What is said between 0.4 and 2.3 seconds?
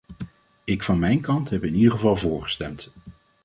Ik van mijn kant heb in ieder geval